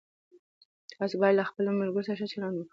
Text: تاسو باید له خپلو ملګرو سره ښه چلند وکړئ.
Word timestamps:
تاسو 0.97 1.15
باید 1.21 1.35
له 1.37 1.43
خپلو 1.49 1.77
ملګرو 1.79 2.05
سره 2.07 2.17
ښه 2.19 2.27
چلند 2.31 2.55
وکړئ. 2.57 2.69